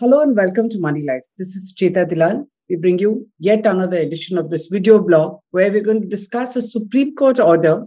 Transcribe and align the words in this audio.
Hello 0.00 0.20
and 0.20 0.36
welcome 0.36 0.68
to 0.70 0.78
Moneylife. 0.78 1.24
This 1.38 1.56
is 1.56 1.74
Sucheta 1.74 2.08
Dalal. 2.08 2.46
We 2.68 2.76
bring 2.76 3.00
you 3.00 3.28
yet 3.40 3.66
another 3.66 3.96
edition 3.96 4.38
of 4.38 4.48
this 4.48 4.68
video 4.68 5.00
blog 5.00 5.40
where 5.50 5.72
we're 5.72 5.82
going 5.82 6.02
to 6.02 6.06
discuss 6.06 6.54
a 6.54 6.62
Supreme 6.62 7.16
Court 7.16 7.40
order 7.40 7.84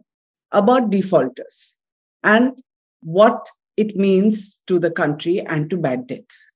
about 0.51 0.89
defaulters 0.89 1.75
and 2.21 2.61
what 2.99 3.49
it 3.77 3.95
means 3.95 4.61
to 4.67 4.77
the 4.77 4.91
country 4.91 5.39
and 5.39 5.69
to 5.69 5.77
bad 5.77 6.05
debts. 6.07 6.51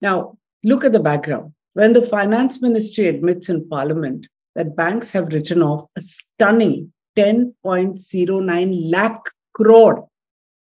Now, 0.00 0.38
look 0.62 0.84
at 0.84 0.92
the 0.92 1.00
background. 1.00 1.54
When 1.72 1.92
the 1.92 2.02
finance 2.02 2.62
ministry 2.62 3.08
admits 3.08 3.48
in 3.48 3.68
parliament 3.68 4.28
that 4.54 4.76
banks 4.76 5.10
have 5.10 5.32
written 5.32 5.60
off 5.60 5.90
a 5.96 6.00
stunning 6.00 6.92
10.09 7.16 8.90
lakh 8.92 9.30
crore 9.54 10.08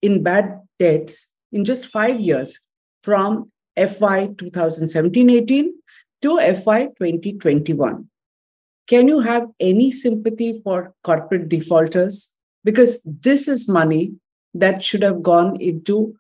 in 0.03 0.23
bad 0.23 0.61
debts 0.79 1.35
in 1.53 1.65
just 1.65 1.87
five 1.87 2.21
years 2.21 2.61
from 3.03 3.51
FY 3.77 4.31
2017 4.39 5.31
18 5.31 5.75
to 6.23 6.39
FY 6.39 6.87
2021. 6.99 8.09
Can 8.87 9.09
you 9.09 9.21
have 9.21 9.49
any 9.61 9.91
sympathy 9.91 10.61
for 10.63 10.95
corporate 11.03 11.49
defaulters? 11.49 12.37
Because 12.65 13.03
this 13.03 13.49
is 13.49 13.69
money 13.69 14.15
that 14.55 14.83
should 14.83 15.03
have 15.03 15.23
gone 15.23 15.61
into 15.61 16.17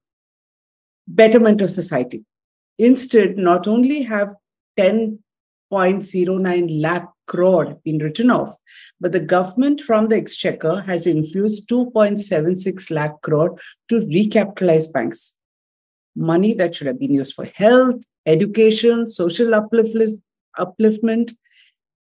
betterment 1.06 1.60
of 1.60 1.70
society. 1.70 2.24
Instead, 2.78 3.36
not 3.36 3.68
only 3.68 4.02
have 4.02 4.34
10.09 4.78 6.82
lakh 6.82 7.08
crore 7.27 7.80
been 7.84 7.98
written 7.98 8.30
off, 8.30 8.56
but 9.00 9.12
the 9.12 9.20
government 9.20 9.80
from 9.80 10.08
the 10.08 10.16
exchequer 10.16 10.80
has 10.80 11.06
infused 11.06 11.68
2.76 11.68 12.91
lakh 12.91 13.20
crore 13.22 13.56
to 13.88 14.00
recapitalize 14.00 14.92
banks 14.92 15.39
money 16.17 16.55
that 16.55 16.75
should 16.75 16.87
have 16.87 16.98
been 16.98 17.15
used 17.15 17.34
for 17.34 17.45
health, 17.45 18.03
education, 18.27 19.07
social 19.07 19.48
upliftment. 19.51 21.33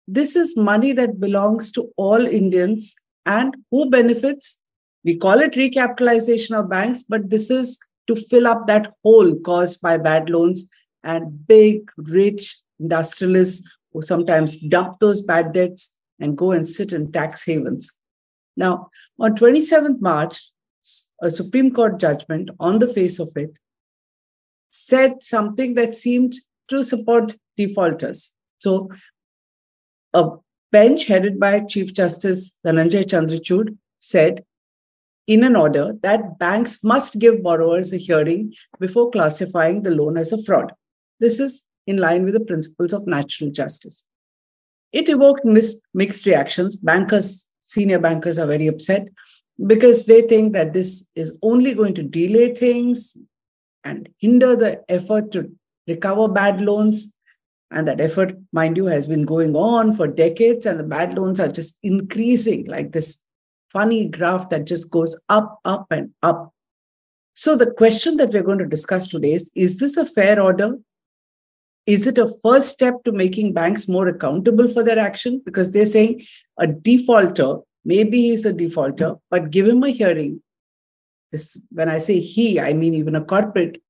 This 0.07 0.35
is 0.35 0.57
money 0.57 0.91
that 0.93 1.19
belongs 1.19 1.71
to 1.73 1.91
all 1.97 2.25
Indians 2.25 2.95
and 3.25 3.55
who 3.69 3.89
benefits? 3.89 4.65
We 5.03 5.17
call 5.17 5.39
it 5.39 5.53
recapitalization 5.53 6.59
of 6.59 6.69
banks, 6.69 7.03
but 7.03 7.29
this 7.29 7.49
is 7.51 7.77
to 8.07 8.15
fill 8.15 8.47
up 8.47 8.67
that 8.67 8.93
hole 9.03 9.35
caused 9.41 9.81
by 9.81 9.97
bad 9.97 10.29
loans 10.29 10.69
and 11.03 11.47
big, 11.47 11.89
rich 11.97 12.57
industrialists 12.79 13.69
who 13.93 14.01
sometimes 14.01 14.57
dump 14.57 14.99
those 14.99 15.21
bad 15.21 15.53
debts 15.53 15.97
and 16.19 16.37
go 16.37 16.51
and 16.51 16.67
sit 16.67 16.91
in 16.91 17.11
tax 17.11 17.45
havens. 17.45 17.91
Now, 18.57 18.89
on 19.19 19.35
27th 19.35 20.01
March, 20.01 20.49
a 21.21 21.29
Supreme 21.29 21.71
Court 21.71 21.99
judgment 21.99 22.49
on 22.59 22.79
the 22.79 22.87
face 22.87 23.19
of 23.19 23.31
it 23.35 23.57
said 24.71 25.23
something 25.23 25.75
that 25.75 25.93
seemed 25.93 26.35
to 26.67 26.83
support 26.83 27.35
defaulters. 27.57 28.35
So, 28.59 28.89
a 30.13 30.31
bench 30.71 31.05
headed 31.05 31.39
by 31.39 31.61
Chief 31.61 31.93
Justice 31.93 32.59
Dhananjay 32.65 33.05
Chandrachud 33.05 33.77
said 33.97 34.43
in 35.27 35.43
an 35.43 35.55
order 35.55 35.93
that 36.01 36.39
banks 36.39 36.83
must 36.83 37.19
give 37.19 37.43
borrowers 37.43 37.93
a 37.93 37.97
hearing 37.97 38.53
before 38.79 39.11
classifying 39.11 39.83
the 39.83 39.91
loan 39.91 40.17
as 40.17 40.31
a 40.31 40.43
fraud. 40.43 40.73
This 41.19 41.39
is 41.39 41.65
in 41.85 41.97
line 41.97 42.23
with 42.23 42.33
the 42.33 42.39
principles 42.39 42.93
of 42.93 43.05
natural 43.05 43.51
justice. 43.51 44.07
It 44.91 45.07
evoked 45.07 45.45
mis- 45.45 45.83
mixed 45.93 46.25
reactions. 46.25 46.75
Bankers, 46.75 47.47
senior 47.61 47.99
bankers, 47.99 48.39
are 48.39 48.47
very 48.47 48.67
upset 48.67 49.07
because 49.67 50.05
they 50.05 50.21
think 50.23 50.53
that 50.53 50.73
this 50.73 51.09
is 51.15 51.37
only 51.43 51.73
going 51.73 51.93
to 51.95 52.03
delay 52.03 52.55
things, 52.55 53.15
and 53.83 54.09
hinder 54.17 54.55
the 54.55 54.83
effort 54.89 55.31
to 55.31 55.51
recover 55.87 56.27
bad 56.27 56.61
loans. 56.61 57.15
And 57.71 57.87
that 57.87 58.01
effort, 58.01 58.35
mind 58.51 58.77
you, 58.77 58.87
has 58.87 59.05
been 59.05 59.23
going 59.23 59.55
on 59.55 59.93
for 59.93 60.07
decades, 60.07 60.65
and 60.65 60.79
the 60.79 60.83
bad 60.83 61.15
loans 61.15 61.39
are 61.39 61.51
just 61.51 61.77
increasing 61.83 62.65
like 62.65 62.91
this 62.91 63.25
funny 63.71 64.05
graph 64.05 64.49
that 64.49 64.65
just 64.65 64.89
goes 64.89 65.19
up, 65.29 65.59
up, 65.65 65.85
and 65.91 66.11
up. 66.23 66.51
So, 67.35 67.55
the 67.55 67.71
question 67.71 68.17
that 68.17 68.33
we're 68.33 68.43
going 68.43 68.57
to 68.57 68.65
discuss 68.65 69.07
today 69.07 69.33
is 69.33 69.51
Is 69.55 69.77
this 69.77 69.97
a 69.97 70.05
fair 70.05 70.41
order? 70.41 70.77
Is 71.85 72.05
it 72.05 72.17
a 72.17 72.27
first 72.43 72.69
step 72.69 73.03
to 73.03 73.11
making 73.11 73.53
banks 73.53 73.87
more 73.87 74.07
accountable 74.07 74.67
for 74.67 74.83
their 74.83 74.99
action? 74.99 75.41
Because 75.45 75.71
they're 75.71 75.85
saying 75.85 76.23
a 76.59 76.67
defaulter, 76.67 77.57
maybe 77.85 78.21
he's 78.21 78.45
a 78.45 78.53
defaulter, 78.53 79.15
but 79.31 79.51
give 79.51 79.67
him 79.67 79.83
a 79.83 79.89
hearing 79.89 80.41
this 81.31 81.65
when 81.71 81.89
i 81.89 81.97
say 81.97 82.19
he 82.19 82.59
i 82.59 82.73
mean 82.73 82.93
even 82.93 83.15
a 83.15 83.23
corporate 83.23 83.81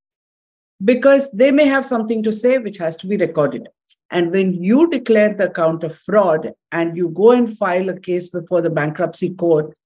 because 0.84 1.32
they 1.32 1.52
may 1.52 1.66
have 1.66 1.86
something 1.86 2.24
to 2.24 2.32
say 2.32 2.58
which 2.58 2.78
has 2.78 2.96
to 2.98 3.08
be 3.08 3.18
recorded. 3.18 3.68
And 4.12 4.32
when 4.32 4.54
you 4.54 4.90
declare 4.90 5.34
the 5.34 5.50
account 5.50 5.84
of 5.84 5.96
fraud 5.96 6.54
and 6.72 6.98
you 6.98 7.10
go 7.10 7.32
and 7.32 7.56
file 7.56 7.90
a 7.90 8.00
case 8.00 8.30
before 8.30 8.62
the 8.62 8.70
bankruptcy 8.70 9.36
court 9.36 9.78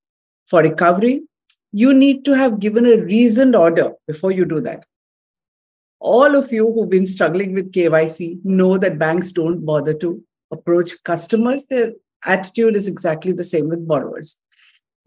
for 0.47 0.61
recovery 0.61 1.23
you 1.73 1.93
need 1.93 2.23
to 2.23 2.33
have 2.33 2.59
given 2.59 2.85
a 2.85 3.03
reasoned 3.03 3.55
order 3.55 3.93
before 4.07 4.31
you 4.31 4.45
do 4.45 4.61
that. 4.61 4.85
All 5.99 6.35
of 6.35 6.53
you 6.53 6.71
who've 6.71 6.89
been 6.89 7.07
struggling 7.07 7.53
with 7.53 7.71
KYC 7.71 8.45
know 8.45 8.77
that 8.77 8.99
banks 8.99 9.31
don't 9.31 9.65
bother 9.65 9.95
to 9.95 10.23
approach 10.51 10.91
customers. 11.03 11.65
Their 11.65 11.93
attitude 12.23 12.75
is 12.75 12.87
exactly 12.87 13.31
the 13.31 13.43
same 13.43 13.69
with 13.69 13.87
borrowers. 13.87 14.39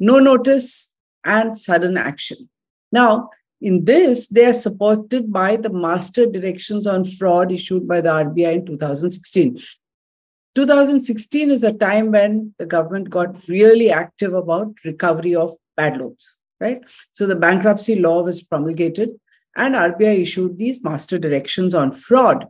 No 0.00 0.18
notice 0.18 0.95
and 1.26 1.58
sudden 1.58 1.96
action. 1.96 2.48
Now, 2.92 3.30
in 3.60 3.84
this, 3.84 4.28
they 4.28 4.46
are 4.46 4.52
supported 4.52 5.32
by 5.32 5.56
the 5.56 5.70
master 5.70 6.26
directions 6.26 6.86
on 6.86 7.04
fraud 7.04 7.50
issued 7.50 7.88
by 7.88 8.00
the 8.00 8.10
RBI 8.10 8.54
in 8.54 8.66
2016. 8.66 9.58
2016 10.54 11.50
is 11.50 11.64
a 11.64 11.72
time 11.72 12.12
when 12.12 12.54
the 12.58 12.66
government 12.66 13.10
got 13.10 13.46
really 13.48 13.90
active 13.90 14.32
about 14.32 14.72
recovery 14.84 15.34
of 15.34 15.54
bad 15.76 15.98
loans, 15.98 16.36
right? 16.60 16.82
So 17.12 17.26
the 17.26 17.36
bankruptcy 17.36 17.96
law 17.96 18.22
was 18.22 18.42
promulgated 18.42 19.10
and 19.56 19.74
RBI 19.74 20.22
issued 20.22 20.58
these 20.58 20.82
master 20.84 21.18
directions 21.18 21.74
on 21.74 21.92
fraud, 21.92 22.46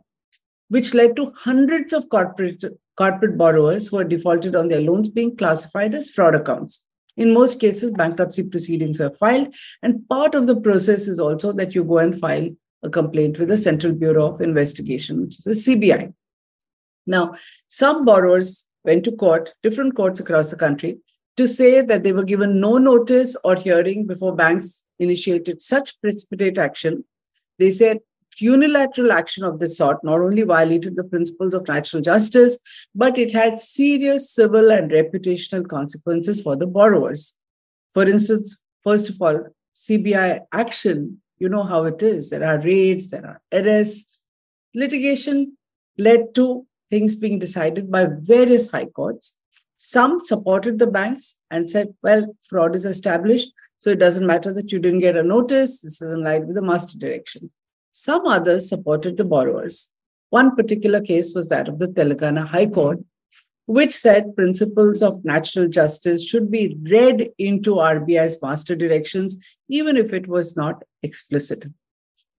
which 0.69 0.93
led 0.93 1.15
to 1.15 1.31
hundreds 1.35 1.93
of 1.93 2.09
corporate, 2.09 2.63
corporate 2.97 3.37
borrowers 3.37 3.87
who 3.87 3.97
are 3.97 4.03
defaulted 4.03 4.55
on 4.55 4.67
their 4.67 4.81
loans 4.81 5.09
being 5.09 5.35
classified 5.35 5.95
as 5.95 6.09
fraud 6.09 6.35
accounts. 6.35 6.87
In 7.17 7.33
most 7.33 7.59
cases, 7.59 7.91
bankruptcy 7.91 8.43
proceedings 8.43 9.01
are 9.01 9.09
filed, 9.09 9.53
and 9.81 10.07
part 10.07 10.35
of 10.35 10.47
the 10.47 10.59
process 10.61 11.07
is 11.07 11.19
also 11.19 11.51
that 11.53 11.75
you 11.75 11.83
go 11.83 11.97
and 11.97 12.17
file 12.17 12.49
a 12.83 12.89
complaint 12.89 13.39
with 13.39 13.49
the 13.49 13.57
Central 13.57 13.93
Bureau 13.93 14.33
of 14.33 14.41
Investigation, 14.41 15.21
which 15.21 15.39
is 15.39 15.43
the 15.43 15.51
CBI. 15.51 16.13
Now, 17.07 17.33
some 17.67 18.05
borrowers 18.05 18.69
went 18.83 19.03
to 19.05 19.11
court, 19.11 19.53
different 19.63 19.95
courts 19.95 20.19
across 20.19 20.51
the 20.51 20.57
country, 20.57 20.99
to 21.37 21.47
say 21.47 21.81
that 21.81 22.03
they 22.03 22.13
were 22.13 22.23
given 22.23 22.59
no 22.59 22.77
notice 22.77 23.35
or 23.43 23.55
hearing 23.55 24.05
before 24.05 24.35
banks 24.35 24.85
initiated 24.99 25.61
such 25.61 25.99
precipitate 26.01 26.57
action. 26.57 27.03
They 27.59 27.71
said 27.71 27.99
unilateral 28.41 29.11
action 29.11 29.43
of 29.43 29.59
this 29.59 29.77
sort 29.77 30.03
not 30.03 30.19
only 30.19 30.43
violated 30.43 30.95
the 30.95 31.03
principles 31.03 31.53
of 31.53 31.67
natural 31.67 32.01
justice, 32.01 32.59
but 32.93 33.17
it 33.17 33.31
had 33.31 33.59
serious 33.59 34.31
civil 34.31 34.71
and 34.71 34.91
reputational 34.91 35.67
consequences 35.67 36.41
for 36.41 36.55
the 36.55 36.67
borrowers. 36.67 37.39
For 37.93 38.07
instance, 38.07 38.61
first 38.83 39.09
of 39.09 39.21
all, 39.21 39.47
CBI 39.73 40.41
action, 40.51 41.21
you 41.39 41.49
know 41.49 41.63
how 41.63 41.83
it 41.83 42.01
is. 42.01 42.29
There 42.29 42.43
are 42.43 42.59
raids, 42.59 43.09
there 43.09 43.25
are 43.25 43.41
arrests. 43.51 44.17
Litigation 44.73 45.57
led 45.97 46.33
to 46.35 46.65
things 46.89 47.15
being 47.15 47.39
decided 47.39 47.91
by 47.91 48.07
various 48.07 48.71
high 48.71 48.85
courts. 48.85 49.41
Some 49.75 50.19
supported 50.19 50.79
the 50.79 50.87
banks 50.87 51.41
and 51.51 51.69
said, 51.69 51.93
well, 52.01 52.35
fraud 52.49 52.75
is 52.75 52.85
established, 52.85 53.51
so 53.79 53.91
it 53.91 53.99
doesn't 53.99 54.25
matter 54.25 54.51
that 54.53 54.71
you 54.71 54.79
didn't 54.79 54.99
get 54.99 55.15
a 55.15 55.23
notice. 55.23 55.79
This 55.79 56.01
is 56.01 56.11
in 56.11 56.23
line 56.23 56.47
with 56.47 56.55
the 56.55 56.61
master 56.61 56.97
directions. 56.97 57.55
Some 57.99 58.27
others 58.27 58.69
supported 58.69 59.17
the 59.17 59.25
borrowers. 59.25 59.97
One 60.29 60.55
particular 60.55 61.01
case 61.01 61.33
was 61.33 61.49
that 61.49 61.67
of 61.67 61.79
the 61.79 61.87
Telangana 61.87 62.45
High 62.45 62.67
Court, 62.67 62.99
which 63.65 63.91
said 63.91 64.35
principles 64.35 65.01
of 65.01 65.25
natural 65.25 65.67
justice 65.67 66.23
should 66.23 66.51
be 66.51 66.77
read 66.83 67.31
into 67.39 67.77
RBI's 67.77 68.39
master 68.39 68.75
directions, 68.75 69.43
even 69.67 69.97
if 69.97 70.13
it 70.13 70.27
was 70.27 70.55
not 70.55 70.83
explicit. 71.01 71.65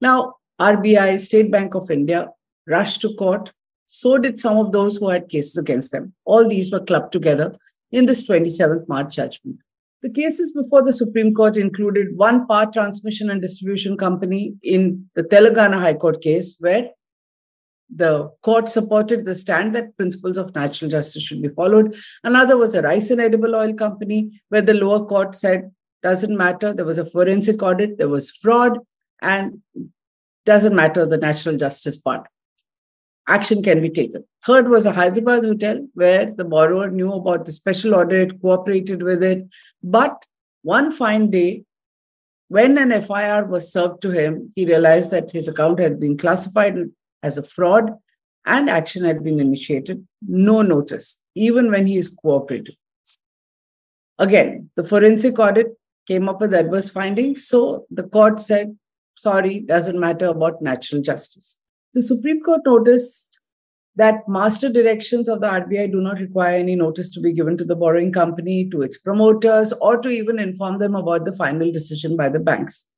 Now, 0.01 0.35
RBI, 0.61 1.19
State 1.19 1.51
Bank 1.51 1.75
of 1.75 1.91
India, 1.91 2.29
rushed 2.69 3.01
to 3.01 3.15
court. 3.15 3.53
So 3.85 4.17
did 4.17 4.39
some 4.39 4.59
of 4.59 4.71
those 4.71 4.99
who 4.99 5.09
had 5.09 5.29
cases 5.29 5.59
against 5.59 5.91
them. 5.91 6.15
All 6.25 6.49
these 6.49 6.71
were 6.71 6.85
clubbed 6.85 7.11
together 7.11 7.57
in 7.91 8.07
this 8.07 8.29
27th 8.29 8.87
March 8.87 9.17
judgment. 9.17 9.59
The 10.03 10.11
cases 10.11 10.53
before 10.53 10.83
the 10.83 10.93
Supreme 10.93 11.35
Court 11.35 11.57
included 11.57 12.17
one 12.17 12.47
power 12.47 12.67
transmission 12.73 13.31
and 13.31 13.43
distribution 13.43 13.97
company 13.97 14.55
in 14.63 15.11
the 15.15 15.25
Telangana 15.25 15.81
High 15.81 15.95
Court 15.95 16.23
case, 16.23 16.57
where 16.61 16.91
the 17.95 18.31
court 18.43 18.69
supported 18.69 19.25
the 19.25 19.35
stand 19.35 19.75
that 19.75 19.97
principles 19.97 20.37
of 20.37 20.55
natural 20.55 20.91
justice 20.91 21.23
should 21.23 21.43
be 21.43 21.49
followed. 21.49 21.97
Another 22.23 22.57
was 22.57 22.75
a 22.75 22.83
rice 22.83 23.11
and 23.11 23.21
edible 23.21 23.57
oil 23.57 23.75
company, 23.75 24.41
where 24.51 24.63
the 24.63 24.75
lower 24.75 25.05
court 25.05 25.35
said, 25.35 25.71
doesn't 26.03 26.37
matter. 26.37 26.73
There 26.73 26.85
was 26.85 26.99
a 26.99 27.05
forensic 27.05 27.61
audit, 27.61 27.99
there 27.99 28.09
was 28.09 28.31
fraud, 28.31 28.79
and 29.21 29.63
doesn't 30.45 30.77
matter 30.77 31.07
the 31.07 31.19
natural 31.19 31.57
justice 31.57 31.97
part. 31.97 32.29
Action 33.29 33.63
can 33.63 33.83
be 33.83 33.91
taken. 33.91 34.25
Third 34.45 34.69
was 34.69 34.87
a 34.87 34.93
Hyderabad 34.93 35.45
hotel 35.45 35.87
where 35.93 36.33
the 36.33 36.45
borrower 36.45 36.91
knew 36.91 37.13
about 37.13 37.45
the 37.45 37.53
special 37.53 37.95
order, 37.95 38.23
it 38.23 38.41
cooperated 38.41 39.03
with 39.03 39.23
it. 39.23 39.47
But 39.83 40.25
one 40.63 40.91
fine 40.91 41.31
day, 41.31 41.65
when 42.49 42.79
an 42.79 42.91
FIR 43.03 43.45
was 43.45 43.71
served 43.71 44.01
to 44.03 44.11
him, 44.11 44.51
he 44.55 44.65
realized 44.65 45.11
that 45.11 45.31
his 45.31 45.47
account 45.47 45.79
had 45.79 46.01
been 46.01 46.17
classified 46.17 46.77
as 47.23 47.37
a 47.37 47.43
fraud 47.43 47.93
and 48.47 48.71
action 48.71 49.05
had 49.05 49.23
been 49.23 49.41
initiated. 49.41 50.07
No 50.27 50.63
notice, 50.63 51.27
even 51.35 51.71
when 51.71 51.87
he 51.87 51.99
is 51.99 52.09
cooperating. 52.09 52.77
Again, 54.19 54.71
the 54.75 54.85
forensic 54.85 55.39
audit 55.39 55.79
came 56.07 56.31
up 56.31 56.41
with 56.41 56.55
adverse 56.55 56.89
findings. 56.89 57.47
So 57.47 57.85
the 57.91 58.05
court 58.05 58.41
said, 58.41 58.79
sorry, 59.17 59.61
doesn't 59.61 60.01
matter 60.01 60.27
about 60.29 60.63
natural 60.63 61.03
justice. 61.03 61.61
The 61.95 62.03
Supreme 62.03 62.43
Court 62.43 62.61
noticed 62.67 63.39
that 63.97 64.29
master 64.29 64.69
directions 64.69 65.29
of 65.29 65.41
the 65.41 65.49
RBI 65.49 65.91
do 65.91 66.01
not 66.01 66.21
require 66.21 66.57
any 66.57 66.77
notice 66.77 67.11
to 67.11 67.21
be 67.21 67.33
given 67.33 67.57
to 67.59 67.65
the 67.65 67.75
borrowing 67.75 68.13
company, 68.13 68.69
to 68.71 68.83
its 68.83 68.99
promoters, 68.99 69.73
or 69.81 70.01
to 70.01 70.09
even 70.09 70.39
inform 70.39 70.79
them 70.79 70.95
about 70.95 71.25
the 71.25 71.33
final 71.33 71.73
decision 71.73 72.17
by 72.17 72.29
the 72.29 72.39
banks. 72.39 72.95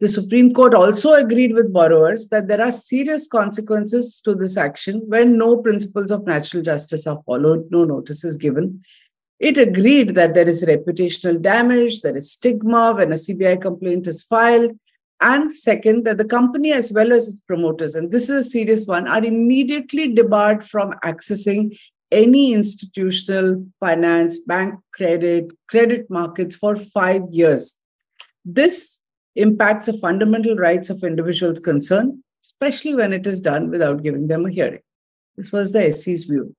The 0.00 0.08
Supreme 0.08 0.52
Court 0.52 0.74
also 0.74 1.14
agreed 1.14 1.54
with 1.54 1.72
borrowers 1.72 2.28
that 2.28 2.48
there 2.48 2.60
are 2.60 2.72
serious 2.72 3.28
consequences 3.28 4.20
to 4.24 4.34
this 4.34 4.56
action 4.56 5.02
when 5.06 5.38
no 5.38 5.58
principles 5.58 6.10
of 6.10 6.26
natural 6.26 6.62
justice 6.62 7.06
are 7.06 7.22
followed, 7.24 7.70
no 7.70 7.84
notice 7.84 8.24
is 8.24 8.36
given, 8.36 8.82
it 9.42 9.58
agreed 9.58 10.14
that 10.14 10.34
there 10.34 10.48
is 10.48 10.64
reputational 10.64 11.42
damage, 11.42 12.00
there 12.02 12.16
is 12.16 12.30
stigma 12.30 12.92
when 12.94 13.10
a 13.10 13.16
CBI 13.16 13.60
complaint 13.60 14.06
is 14.06 14.22
filed. 14.22 14.70
And 15.22 15.54
second, 15.54 16.04
that 16.04 16.18
the 16.18 16.24
company 16.24 16.72
as 16.72 16.92
well 16.92 17.12
as 17.12 17.28
its 17.28 17.40
promoters, 17.42 17.94
and 17.94 18.10
this 18.10 18.24
is 18.24 18.46
a 18.46 18.50
serious 18.50 18.86
one, 18.86 19.06
are 19.06 19.24
immediately 19.24 20.12
debarred 20.12 20.64
from 20.64 20.94
accessing 21.04 21.78
any 22.10 22.52
institutional 22.52 23.64
finance, 23.78 24.40
bank 24.40 24.74
credit, 24.92 25.46
credit 25.68 26.10
markets 26.10 26.56
for 26.56 26.74
five 26.74 27.22
years. 27.30 27.80
This 28.44 29.00
impacts 29.36 29.86
the 29.86 29.92
fundamental 29.92 30.56
rights 30.56 30.90
of 30.90 31.04
individuals 31.04 31.60
concerned, 31.60 32.22
especially 32.42 32.96
when 32.96 33.12
it 33.12 33.24
is 33.24 33.40
done 33.40 33.70
without 33.70 34.02
giving 34.02 34.26
them 34.26 34.44
a 34.44 34.50
hearing. 34.50 34.82
This 35.36 35.52
was 35.52 35.72
the 35.72 35.92
SC's 35.92 36.24
view. 36.24 36.54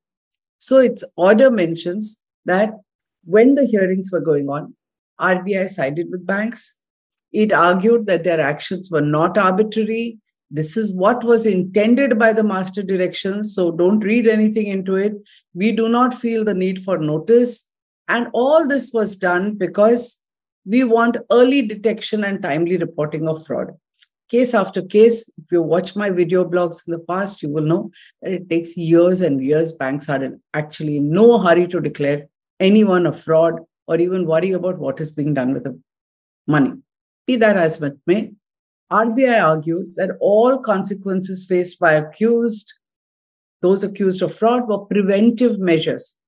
So 0.58 0.78
its 0.78 1.04
order 1.18 1.52
mentions 1.52 2.26
that 2.46 2.72
when 3.26 3.56
the 3.56 3.66
hearings 3.66 4.10
were 4.10 4.22
going 4.22 4.48
on, 4.48 4.76
RBI 5.20 5.70
sided 5.70 6.08
with 6.10 6.26
banks. 6.26 6.83
It 7.34 7.52
argued 7.52 8.06
that 8.06 8.24
their 8.24 8.40
actions 8.40 8.90
were 8.92 9.02
not 9.02 9.38
arbitrary. 9.38 10.20
This 10.52 10.78
is 10.78 10.94
what 10.94 11.24
was 11.24 11.48
intended 11.48 12.20
by 12.20 12.32
the 12.32 12.44
master 12.44 12.84
directions. 12.84 13.56
So 13.56 13.72
don't 13.72 14.00
read 14.00 14.28
anything 14.28 14.68
into 14.68 14.96
it. 14.96 15.14
We 15.56 15.72
do 15.72 15.90
not 15.90 16.14
feel 16.14 16.46
the 16.46 16.54
need 16.54 16.84
for 16.84 17.00
notice. 17.00 17.72
And 18.08 18.28
all 18.34 18.68
this 18.68 18.92
was 18.94 19.16
done 19.16 19.56
because 19.56 20.24
we 20.66 20.84
want 20.84 21.18
early 21.32 21.64
detection 21.64 22.24
and 22.24 22.42
timely 22.42 22.78
reporting 22.78 23.28
of 23.28 23.46
fraud. 23.46 23.72
Case 24.30 24.54
after 24.54 24.82
case, 24.82 25.30
if 25.38 25.52
you 25.52 25.62
watch 25.62 25.96
my 25.96 26.10
video 26.10 26.46
blogs 26.46 26.88
in 26.88 26.94
the 26.94 27.00
past, 27.00 27.44
you 27.44 27.50
will 27.50 27.64
know 27.64 27.92
that 28.22 28.32
it 28.32 28.50
takes 28.50 28.78
years 28.78 29.22
and 29.22 29.44
years. 29.44 29.72
Banks 29.72 30.08
are 30.10 30.24
in 30.24 30.42
actually 30.54 30.98
in 30.98 31.12
no 31.12 31.38
hurry 31.38 31.68
to 31.68 31.82
declare 31.82 32.28
anyone 32.60 33.06
a 33.06 33.14
fraud 33.14 33.60
or 33.88 33.98
even 33.98 34.26
worry 34.26 34.52
about 34.52 34.80
what 34.80 35.02
is 35.02 35.12
being 35.12 35.34
done 35.34 35.54
with 35.54 35.66
the 35.66 35.80
money. 36.48 36.74
Be 37.28 37.36
that 37.38 37.58
as 37.58 37.82
it 37.82 37.98
may, 38.06 38.34
RBI 38.92 39.44
argued 39.44 39.96
that 39.96 40.18
all 40.20 40.58
consequences 40.60 41.46
faced 41.46 41.80
by 41.80 41.94
accused, 41.94 42.74
those 43.62 43.84
accused 43.84 44.22
of 44.22 44.36
fraud, 44.36 44.68
were 44.68 44.80
preventive 44.80 45.58
measures. 45.60 46.20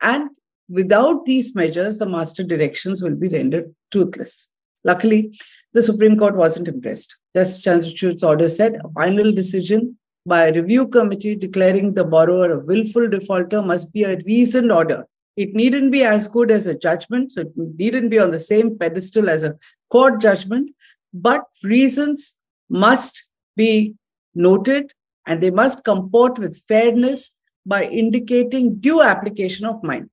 And 0.00 0.30
without 0.68 1.24
these 1.24 1.54
measures, 1.54 1.98
the 1.98 2.06
master 2.06 2.44
directions 2.44 3.02
will 3.02 3.14
be 3.14 3.28
rendered 3.28 3.74
toothless. 3.90 4.48
Luckily, 4.84 5.34
the 5.72 5.82
Supreme 5.82 6.18
Court 6.18 6.36
wasn't 6.36 6.68
impressed. 6.68 7.16
Justice 7.34 7.62
Chandrachud's 7.62 8.22
order 8.22 8.48
said 8.48 8.78
a 8.84 8.90
final 8.90 9.32
decision 9.32 9.96
by 10.26 10.46
a 10.46 10.52
review 10.52 10.86
committee 10.86 11.34
declaring 11.34 11.94
the 11.94 12.04
borrower 12.04 12.50
a 12.50 12.58
willful 12.58 13.08
defaulter 13.08 13.62
must 13.62 13.92
be 13.92 14.04
a 14.04 14.18
reasoned 14.26 14.70
order 14.70 15.06
it 15.36 15.54
needn't 15.54 15.90
be 15.92 16.04
as 16.04 16.28
good 16.28 16.50
as 16.50 16.66
a 16.66 16.78
judgment, 16.78 17.32
so 17.32 17.42
it 17.42 17.52
needn't 17.56 18.10
be 18.10 18.18
on 18.18 18.30
the 18.30 18.40
same 18.40 18.78
pedestal 18.78 19.30
as 19.30 19.42
a 19.42 19.56
court 19.90 20.20
judgment, 20.20 20.70
but 21.12 21.44
reasons 21.62 22.38
must 22.68 23.28
be 23.56 23.94
noted 24.34 24.92
and 25.26 25.40
they 25.40 25.50
must 25.50 25.84
comport 25.84 26.38
with 26.38 26.62
fairness 26.66 27.38
by 27.64 27.84
indicating 27.84 28.76
due 28.76 29.02
application 29.02 29.66
of 29.66 29.82
mind. 29.82 30.10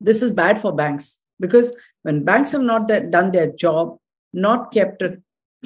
This 0.00 0.22
is 0.22 0.32
bad 0.32 0.60
for 0.60 0.74
banks 0.74 1.22
because 1.38 1.74
when 2.02 2.24
banks 2.24 2.52
have 2.52 2.62
not 2.62 2.88
done 2.88 3.30
their 3.30 3.52
job, 3.52 3.98
not 4.32 4.72
kept 4.72 5.02
a 5.02 5.18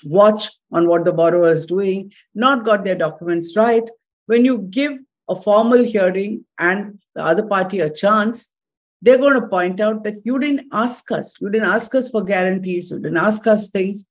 watch 0.05 0.51
on 0.73 0.89
what 0.89 1.05
the 1.05 1.13
borrower 1.13 1.51
is 1.51 1.65
doing, 1.65 2.13
not 2.35 2.65
got 2.65 2.85
their 2.85 2.95
documents 2.95 3.57
right, 3.57 3.89
when 4.27 4.45
you 4.45 4.59
give 4.59 4.99
a 5.29 5.37
formal 5.37 5.83
hearing 5.83 6.45
and 6.59 6.99
the 7.15 7.25
other 7.25 7.45
party 7.45 7.81
a 7.81 7.91
chance, 7.91 8.57
they're 9.03 9.19
going 9.19 9.41
to 9.41 9.49
point 9.49 9.81
out 9.81 10.05
that 10.05 10.25
you 10.25 10.39
didn't 10.39 10.69
ask 10.73 11.11
us. 11.13 11.37
You 11.41 11.51
didn't 11.51 11.69
ask 11.69 11.95
us 11.95 12.09
for 12.09 12.23
guarantees. 12.23 12.91
You 12.91 12.99
didn't 12.99 13.19
ask 13.19 13.47
us 13.47 13.71
things. 13.71 14.09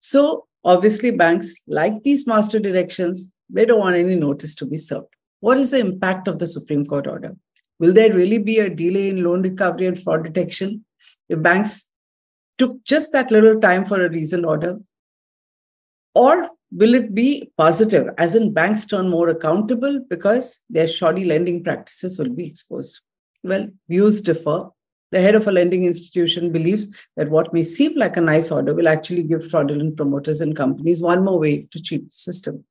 So, 0.00 0.46
obviously, 0.64 1.10
banks 1.10 1.54
like 1.66 2.02
these 2.02 2.26
master 2.26 2.58
directions, 2.58 3.34
they 3.50 3.64
don't 3.64 3.80
want 3.80 3.96
any 3.96 4.16
notice 4.16 4.54
to 4.56 4.66
be 4.66 4.78
served. 4.78 5.08
What 5.40 5.58
is 5.58 5.70
the 5.70 5.78
impact 5.78 6.26
of 6.28 6.38
the 6.38 6.48
Supreme 6.48 6.86
Court 6.86 7.06
order? 7.06 7.36
Will 7.78 7.92
there 7.92 8.12
really 8.12 8.38
be 8.38 8.60
a 8.60 8.70
delay 8.70 9.10
in 9.10 9.22
loan 9.22 9.42
recovery 9.42 9.86
and 9.86 10.00
fraud 10.00 10.24
detection 10.24 10.84
if 11.28 11.42
banks 11.42 11.92
took 12.56 12.82
just 12.84 13.12
that 13.12 13.30
little 13.30 13.60
time 13.60 13.84
for 13.84 14.02
a 14.02 14.08
reasoned 14.08 14.46
order? 14.46 14.78
Or 16.14 16.48
will 16.70 16.94
it 16.94 17.14
be 17.14 17.50
positive, 17.56 18.08
as 18.18 18.34
in 18.34 18.52
banks 18.52 18.86
turn 18.86 19.08
more 19.08 19.28
accountable 19.28 20.00
because 20.08 20.60
their 20.70 20.86
shoddy 20.86 21.24
lending 21.24 21.64
practices 21.64 22.18
will 22.18 22.30
be 22.30 22.46
exposed? 22.46 23.00
Well, 23.42 23.68
views 23.88 24.20
differ. 24.20 24.70
The 25.12 25.20
head 25.20 25.34
of 25.34 25.46
a 25.46 25.52
lending 25.52 25.84
institution 25.84 26.50
believes 26.50 26.88
that 27.16 27.30
what 27.30 27.52
may 27.52 27.62
seem 27.62 27.96
like 27.96 28.16
a 28.16 28.20
nice 28.20 28.50
order 28.50 28.74
will 28.74 28.88
actually 28.88 29.22
give 29.22 29.48
fraudulent 29.48 29.96
promoters 29.96 30.40
and 30.40 30.56
companies 30.56 31.00
one 31.00 31.24
more 31.24 31.38
way 31.38 31.68
to 31.70 31.80
cheat 31.80 32.04
the 32.04 32.10
system. 32.10 32.64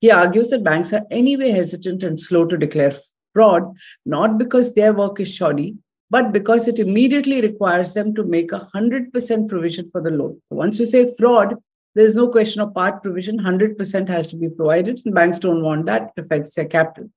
He 0.00 0.10
argues 0.10 0.50
that 0.50 0.62
banks 0.62 0.92
are 0.92 1.04
anyway 1.10 1.50
hesitant 1.50 2.02
and 2.02 2.20
slow 2.20 2.44
to 2.44 2.56
declare 2.56 2.92
fraud, 3.32 3.64
not 4.04 4.38
because 4.38 4.74
their 4.74 4.92
work 4.92 5.18
is 5.18 5.32
shoddy, 5.32 5.76
but 6.10 6.32
because 6.32 6.68
it 6.68 6.78
immediately 6.78 7.40
requires 7.40 7.94
them 7.94 8.14
to 8.14 8.22
make 8.22 8.52
a 8.52 8.68
100% 8.74 9.48
provision 9.48 9.90
for 9.90 10.00
the 10.00 10.10
loan. 10.10 10.40
Once 10.50 10.78
you 10.78 10.86
say 10.86 11.12
fraud, 11.18 11.56
there's 11.96 12.14
no 12.14 12.28
question 12.28 12.60
of 12.60 12.74
part 12.74 13.02
provision, 13.02 13.38
100% 13.38 14.08
has 14.08 14.26
to 14.26 14.36
be 14.36 14.50
provided, 14.50 15.00
and 15.06 15.14
banks 15.14 15.38
don't 15.38 15.62
want 15.62 15.86
that. 15.86 16.12
It 16.14 16.20
affects 16.24 16.54
their 16.54 16.66
capital. 16.66 17.08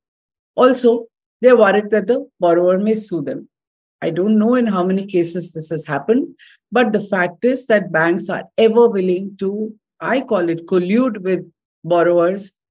Also, 0.56 1.08
they're 1.42 1.58
worried 1.58 1.90
that 1.90 2.08
the 2.08 2.30
borrower 2.40 2.80
may 2.80 2.96
sue 2.96 3.22
them. 3.22 3.50
I 4.02 4.10
don't 4.10 4.40
know 4.40 4.56
in 4.56 4.68
how 4.68 4.86
many 4.86 5.06
cases 5.06 5.52
this 5.52 5.68
has 5.70 5.86
happened, 5.86 6.34
but 6.72 6.94
the 6.94 7.02
fact 7.02 7.44
is 7.44 7.66
that 7.68 7.92
banks 7.92 8.30
are 8.30 8.46
ever 8.58 8.88
willing 8.88 9.36
to, 9.40 9.76
I 10.00 10.22
call 10.22 10.48
it, 10.48 10.66
collude 10.66 11.24
with 11.24 11.42
borrowers 11.84 12.62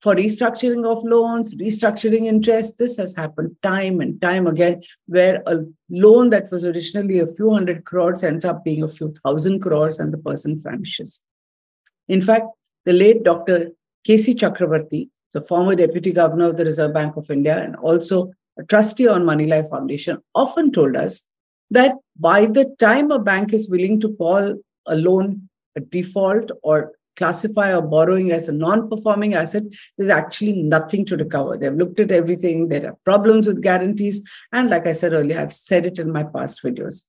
for 0.00 0.14
restructuring 0.14 0.86
of 0.86 1.04
loans, 1.04 1.54
restructuring 1.56 2.24
interest. 2.24 2.78
This 2.78 2.96
has 2.96 3.14
happened 3.14 3.56
time 3.62 4.00
and 4.00 4.18
time 4.22 4.46
again, 4.46 4.80
where 5.04 5.42
a 5.44 5.66
loan 5.90 6.30
that 6.30 6.50
was 6.50 6.64
originally 6.64 7.18
a 7.18 7.26
few 7.26 7.50
hundred 7.50 7.84
crores 7.84 8.24
ends 8.24 8.46
up 8.46 8.64
being 8.64 8.84
a 8.84 8.88
few 8.88 9.14
thousand 9.22 9.60
crores 9.60 9.98
and 9.98 10.14
the 10.14 10.18
person 10.18 10.58
vanishes. 10.58 11.26
In 12.08 12.22
fact, 12.22 12.46
the 12.84 12.92
late 12.92 13.22
Dr. 13.22 13.72
K.C. 14.04 14.34
Chakravarti, 14.34 15.10
the 15.32 15.42
former 15.42 15.74
deputy 15.74 16.12
governor 16.12 16.48
of 16.48 16.56
the 16.56 16.64
Reserve 16.64 16.94
Bank 16.94 17.16
of 17.16 17.30
India 17.30 17.62
and 17.62 17.76
also 17.76 18.32
a 18.58 18.64
trustee 18.64 19.06
on 19.06 19.24
Moneylife 19.24 19.68
Foundation, 19.70 20.18
often 20.34 20.72
told 20.72 20.96
us 20.96 21.30
that 21.70 21.92
by 22.18 22.46
the 22.46 22.74
time 22.78 23.10
a 23.10 23.18
bank 23.18 23.52
is 23.52 23.68
willing 23.68 24.00
to 24.00 24.14
call 24.14 24.56
a 24.86 24.96
loan 24.96 25.48
a 25.76 25.80
default 25.80 26.50
or 26.62 26.92
classify 27.16 27.68
a 27.68 27.82
borrowing 27.82 28.30
as 28.30 28.48
a 28.48 28.52
non-performing 28.52 29.34
asset, 29.34 29.64
there's 29.96 30.10
actually 30.10 30.52
nothing 30.62 31.04
to 31.04 31.16
recover. 31.16 31.56
They've 31.56 31.74
looked 31.74 32.00
at 32.00 32.12
everything. 32.12 32.68
There 32.68 32.86
are 32.86 32.96
problems 33.04 33.48
with 33.48 33.62
guarantees. 33.62 34.26
And 34.52 34.70
like 34.70 34.86
I 34.86 34.92
said 34.92 35.12
earlier, 35.12 35.40
I've 35.40 35.52
said 35.52 35.84
it 35.84 35.98
in 35.98 36.12
my 36.12 36.22
past 36.22 36.62
videos. 36.62 37.02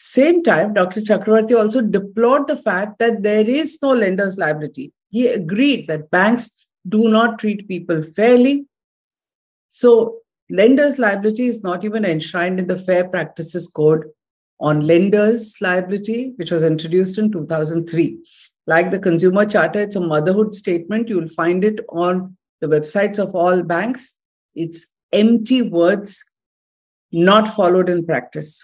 Same 0.00 0.44
time, 0.44 0.74
Dr. 0.74 1.00
Chakravarti 1.00 1.58
also 1.58 1.80
deplored 1.80 2.46
the 2.46 2.56
fact 2.56 3.00
that 3.00 3.24
there 3.24 3.44
is 3.44 3.82
no 3.82 3.94
lender's 3.94 4.38
liability. 4.38 4.92
He 5.08 5.26
agreed 5.26 5.88
that 5.88 6.12
banks 6.12 6.64
do 6.88 7.08
not 7.08 7.40
treat 7.40 7.66
people 7.66 8.04
fairly. 8.04 8.66
So, 9.66 10.18
lender's 10.50 11.00
liability 11.00 11.46
is 11.46 11.64
not 11.64 11.84
even 11.84 12.04
enshrined 12.04 12.60
in 12.60 12.68
the 12.68 12.78
Fair 12.78 13.08
Practices 13.08 13.66
Code 13.66 14.04
on 14.60 14.86
lenders' 14.86 15.56
liability, 15.60 16.32
which 16.36 16.52
was 16.52 16.62
introduced 16.62 17.18
in 17.18 17.32
2003. 17.32 18.18
like 18.68 18.92
the 18.92 19.00
consumer 19.00 19.46
charter, 19.46 19.80
it's 19.80 19.96
a 19.96 20.00
motherhood 20.00 20.54
statement. 20.54 21.08
You'll 21.08 21.26
find 21.26 21.64
it 21.64 21.80
on 21.88 22.36
the 22.60 22.68
websites 22.68 23.18
of 23.18 23.34
all 23.34 23.62
banks. 23.62 24.14
It's 24.54 24.86
empty 25.12 25.62
words 25.62 26.22
not 27.10 27.48
followed 27.56 27.88
in 27.88 28.06
practice. 28.06 28.62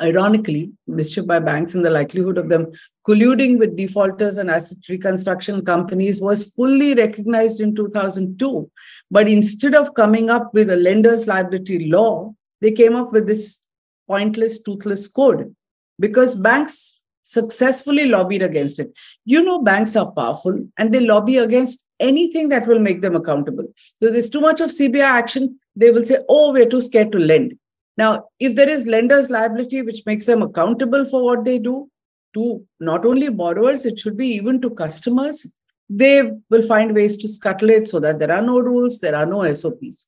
Ironically, 0.00 0.72
mischief 0.86 1.26
by 1.26 1.38
banks 1.38 1.74
and 1.74 1.84
the 1.84 1.90
likelihood 1.90 2.38
of 2.38 2.48
them 2.48 2.72
colluding 3.06 3.58
with 3.58 3.76
defaulters 3.76 4.38
and 4.38 4.50
asset 4.50 4.78
reconstruction 4.88 5.64
companies 5.64 6.20
was 6.20 6.44
fully 6.54 6.94
recognized 6.94 7.60
in 7.60 7.74
2002. 7.74 8.70
But 9.10 9.28
instead 9.28 9.74
of 9.74 9.94
coming 9.94 10.30
up 10.30 10.54
with 10.54 10.70
a 10.70 10.76
lender's 10.76 11.26
liability 11.26 11.90
law, 11.90 12.34
they 12.62 12.72
came 12.72 12.96
up 12.96 13.12
with 13.12 13.26
this 13.26 13.60
pointless, 14.08 14.62
toothless 14.62 15.08
code 15.08 15.54
because 15.98 16.34
banks 16.34 17.00
successfully 17.22 18.06
lobbied 18.06 18.42
against 18.42 18.78
it. 18.78 18.92
You 19.24 19.42
know, 19.42 19.62
banks 19.62 19.96
are 19.96 20.10
powerful 20.12 20.64
and 20.78 20.92
they 20.92 21.00
lobby 21.00 21.36
against 21.36 21.90
anything 22.00 22.48
that 22.50 22.66
will 22.66 22.78
make 22.78 23.00
them 23.02 23.16
accountable. 23.16 23.66
So 24.02 24.10
there's 24.10 24.30
too 24.30 24.40
much 24.40 24.60
of 24.60 24.70
CBI 24.70 25.02
action, 25.02 25.58
they 25.74 25.90
will 25.90 26.02
say, 26.02 26.18
oh, 26.28 26.52
we're 26.52 26.68
too 26.68 26.80
scared 26.80 27.12
to 27.12 27.18
lend. 27.18 27.58
Now, 27.96 28.28
if 28.38 28.54
there 28.54 28.68
is 28.68 28.86
lender's 28.86 29.30
liability, 29.30 29.82
which 29.82 30.02
makes 30.06 30.26
them 30.26 30.42
accountable 30.42 31.04
for 31.04 31.22
what 31.24 31.44
they 31.44 31.58
do 31.58 31.90
to 32.34 32.66
not 32.80 33.04
only 33.04 33.28
borrowers, 33.28 33.84
it 33.84 33.98
should 33.98 34.16
be 34.16 34.28
even 34.28 34.60
to 34.62 34.70
customers, 34.70 35.54
they 35.90 36.30
will 36.48 36.62
find 36.62 36.94
ways 36.94 37.16
to 37.18 37.28
scuttle 37.28 37.68
it 37.70 37.88
so 37.88 38.00
that 38.00 38.18
there 38.18 38.32
are 38.32 38.40
no 38.42 38.58
rules, 38.58 39.00
there 39.00 39.14
are 39.14 39.26
no 39.26 39.52
SOPs. 39.52 40.06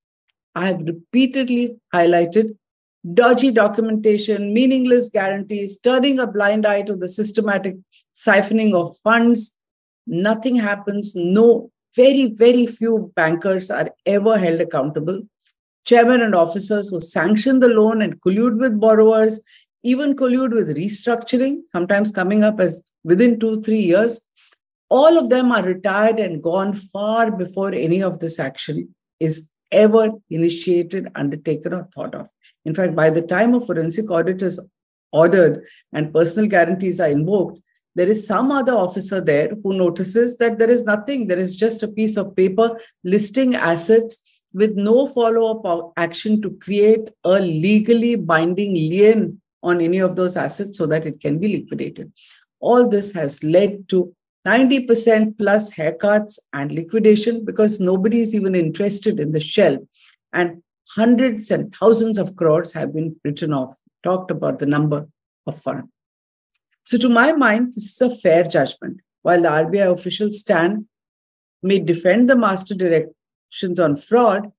I 0.55 0.69
have 0.69 0.81
repeatedly 0.81 1.77
highlighted 1.93 2.57
dodgy 3.13 3.51
documentation, 3.51 4.55
meaningless 4.55 5.11
guarantees, 5.11 5.79
turning 5.79 6.19
a 6.19 6.27
blind 6.27 6.67
eye 6.67 6.83
to 6.83 6.97
the 6.97 7.09
systematic 7.09 7.77
siphoning 8.15 8.73
of 8.75 8.97
funds. 9.05 9.59
Nothing 10.07 10.57
happens. 10.57 11.15
No, 11.15 11.71
very, 11.95 12.27
very 12.27 12.67
few 12.67 13.13
bankers 13.15 13.71
are 13.71 13.91
ever 14.07 14.39
held 14.39 14.61
accountable. 14.61 15.23
Chairman 15.85 16.23
and 16.23 16.35
officers 16.35 16.89
who 16.89 17.01
sanction 17.01 17.61
the 17.61 17.69
loan 17.69 18.03
and 18.03 18.21
collude 18.23 18.59
with 18.59 18.81
borrowers, 18.81 19.41
even 19.83 20.17
collude 20.17 20.53
with 20.53 20.77
restructuring, 20.77 21.67
sometimes 21.67 22.11
coming 22.11 22.43
up 22.43 22.59
as 22.59 22.91
within 23.05 23.39
two, 23.39 23.61
three 23.63 23.83
years. 23.83 24.31
All 24.89 25.19
of 25.19 25.29
them 25.29 25.53
are 25.53 25.63
retired 25.63 26.19
and 26.19 26.43
gone 26.43 26.73
far 26.73 27.31
before 27.31 27.73
any 27.73 28.03
of 28.03 28.21
this 28.21 28.39
action 28.39 28.95
is 29.21 29.51
ever 29.73 30.11
initiated, 30.31 31.09
undertaken, 31.15 31.75
or 31.75 31.89
thought 31.95 32.15
of. 32.15 32.29
In 32.65 32.75
fact, 32.75 32.95
by 32.95 33.11
the 33.11 33.23
time 33.23 33.55
a 33.55 33.61
forensic 33.61 34.11
audit 34.11 34.41
is 34.41 34.59
ordered 35.13 35.65
and 35.93 36.13
personal 36.13 36.49
guarantees 36.49 37.01
are 37.01 37.09
invoked, 37.09 37.61
there 37.95 38.09
is 38.09 38.27
some 38.27 38.51
other 38.51 38.73
officer 38.73 39.21
there 39.21 39.53
who 39.63 39.73
notices 39.75 40.37
that 40.39 40.59
there 40.59 40.71
is 40.71 40.85
nothing. 40.85 41.27
There 41.27 41.39
is 41.39 41.55
just 41.57 41.83
a 41.83 41.89
piece 41.89 42.17
of 42.17 42.35
paper 42.35 42.81
listing 43.05 43.55
assets 43.55 44.34
with 44.55 44.77
no 44.77 45.09
follow 45.09 45.59
up 45.59 45.93
action 45.97 46.41
to 46.41 46.51
create 46.63 47.11
a 47.25 47.41
legally 47.41 48.15
binding 48.15 48.73
lien 48.73 49.41
on 49.63 49.81
any 49.81 49.99
of 49.99 50.15
those 50.15 50.37
assets 50.37 50.79
so 50.79 50.87
that 50.87 51.05
it 51.05 51.21
can 51.21 51.39
be 51.39 51.49
liquidated. 51.49 52.13
All 52.61 52.89
this 52.89 53.13
has 53.13 53.43
led 53.43 53.89
to 53.89 54.15
90% 54.47 55.37
plus 55.39 55.73
haircuts 55.73 56.39
and 56.53 56.71
liquidation 56.71 57.45
because 57.45 57.81
nobody 57.81 58.21
is 58.21 58.35
even 58.35 58.55
interested 58.55 59.19
in 59.19 59.33
the 59.33 59.41
shell. 59.41 59.79
And 60.33 60.63
hundreds 60.91 61.51
and 61.51 61.75
thousands 61.75 62.19
of 62.19 62.37
crores 62.37 62.73
have 62.73 62.95
been 62.95 63.17
written 63.25 63.53
off, 63.53 63.77
talked 64.03 64.31
about 64.31 64.59
the 64.59 64.67
number 64.67 65.09
of 65.47 65.61
funds. 65.63 65.89
So, 66.85 66.99
to 66.99 67.09
my 67.09 67.33
mind, 67.33 67.73
this 67.75 67.85
is 67.93 68.01
a 68.03 68.15
fair 68.15 68.45
judgment. 68.45 69.01
While 69.23 69.41
the 69.41 69.49
RBI 69.49 69.91
officials 69.91 70.41
stand 70.41 70.87
may 71.63 71.79
defend 71.79 72.29
the 72.29 72.37
master 72.37 72.75
on 73.79 73.97
fraud, 73.97 74.51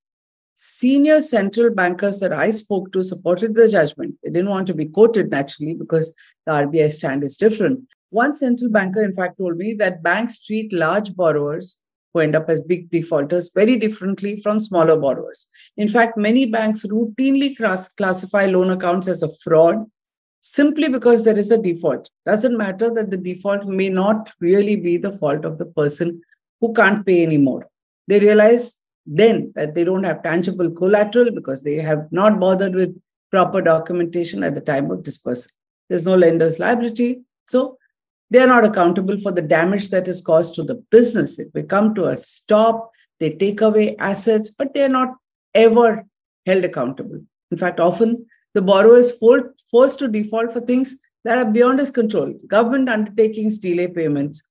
senior 0.56 1.22
central 1.22 1.70
bankers 1.70 2.20
that 2.20 2.32
I 2.34 2.52
spoke 2.52 2.92
to 2.94 3.04
supported 3.04 3.56
the 3.56 3.68
judgment. 3.68 4.16
They 4.24 4.32
didn't 4.32 4.50
want 4.50 4.68
to 4.68 4.74
be 4.74 4.86
quoted 4.86 5.30
naturally 5.30 5.74
because 5.74 6.16
the 6.46 6.54
RBI 6.54 6.92
stand 6.92 7.24
is 7.24 7.38
different. 7.38 7.82
One 8.10 8.36
central 8.36 8.72
banker, 8.72 9.04
in 9.04 9.16
fact, 9.16 9.38
told 9.38 9.58
me 9.58 9.74
that 9.74 10.04
banks 10.04 10.42
treat 10.42 10.72
large 10.72 11.16
borrowers 11.16 11.82
who 12.14 12.22
end 12.22 12.36
up 12.36 12.50
as 12.50 12.62
big 12.62 12.90
defaulters 12.90 13.52
very 13.54 13.78
differently 13.78 14.40
from 14.40 14.62
smaller 14.62 14.96
borrowers. 14.96 15.48
In 15.76 15.90
fact, 15.90 16.18
many 16.18 16.46
banks 16.46 16.86
routinely 16.86 17.58
class- 17.58 17.90
classify 17.90 18.46
loan 18.46 18.70
accounts 18.70 19.10
as 19.10 19.22
a 19.22 19.36
fraud 19.44 19.86
simply 20.40 20.88
because 20.88 21.26
there 21.26 21.38
is 21.38 21.52
a 21.52 21.62
default. 21.62 22.10
Doesn't 22.26 22.58
matter 22.58 22.90
that 22.94 23.12
the 23.12 23.18
default 23.18 23.66
may 23.68 23.90
not 23.90 24.32
really 24.40 24.78
be 24.78 24.96
the 24.96 25.12
fault 25.12 25.44
of 25.44 25.58
the 25.58 25.66
person 25.66 26.22
who 26.62 26.72
can't 26.72 27.06
pay 27.06 27.24
anymore. 27.24 27.68
They 28.08 28.20
realize 28.20 28.85
then 29.06 29.52
that 29.56 29.76
they 29.76 29.84
don't 29.84 30.04
have 30.04 30.24
tangible 30.24 30.72
collateral 30.72 31.32
because 31.32 31.64
they 31.64 31.76
have 31.76 32.08
not 32.12 32.40
bothered 32.40 32.74
with 32.74 33.00
proper 33.32 33.62
documentation 33.62 34.44
at 34.44 34.56
the 34.56 34.62
time 34.62 34.90
of 34.92 35.04
dispersal. 35.04 35.52
There's 35.90 36.06
no 36.06 36.16
lender's 36.16 36.60
liability. 36.60 37.22
So 37.46 37.78
they 38.32 38.40
are 38.40 38.48
not 38.48 38.66
accountable 38.66 39.20
for 39.20 39.32
the 39.32 39.42
damage 39.42 39.90
that 39.92 40.08
is 40.08 40.22
caused 40.22 40.56
to 40.56 40.64
the 40.64 40.76
business. 40.90 41.38
It 41.38 41.52
will 41.54 41.64
come 41.64 41.94
to 41.96 42.06
a 42.06 42.18
stop, 42.18 42.92
they 43.20 43.32
take 43.32 43.62
away 43.62 43.96
assets, 43.98 44.50
but 44.50 44.74
they 44.74 44.84
are 44.84 44.90
not 44.90 45.16
ever 45.54 46.06
held 46.46 46.64
accountable. 46.64 47.22
In 47.52 47.58
fact, 47.58 47.80
often 47.80 48.26
the 48.56 48.62
borrower 48.62 48.98
is 48.98 49.12
forced 49.12 50.00
to 50.00 50.08
default 50.08 50.54
for 50.54 50.62
things 50.62 51.00
that 51.24 51.38
are 51.38 51.52
beyond 51.52 51.80
his 51.80 51.92
control. 51.92 52.34
Government 52.48 52.90
undertakings 52.90 53.58
delay 53.58 53.88
payments. 53.88 54.44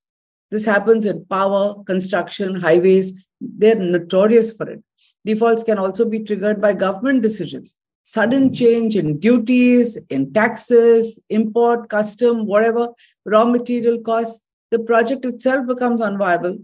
This 0.51 0.65
happens 0.65 1.05
in 1.05 1.25
power, 1.25 1.83
construction, 1.83 2.55
highways. 2.55 3.24
They're 3.41 3.75
notorious 3.75 4.55
for 4.55 4.69
it. 4.69 4.83
Defaults 5.25 5.63
can 5.63 5.77
also 5.77 6.09
be 6.09 6.19
triggered 6.19 6.61
by 6.61 6.73
government 6.73 7.21
decisions 7.21 7.77
sudden 8.05 8.47
hmm. 8.47 8.53
change 8.53 8.95
in 8.95 9.19
duties, 9.19 9.97
in 10.09 10.31
taxes, 10.31 11.19
import, 11.29 11.89
custom, 11.89 12.45
whatever, 12.45 12.87
raw 13.25 13.43
material 13.43 13.99
costs, 13.99 14.49
the 14.71 14.79
project 14.79 15.25
itself 15.25 15.67
becomes 15.67 16.01
unviable. 16.01 16.63